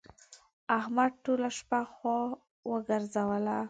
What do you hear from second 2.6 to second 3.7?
وګرځوله.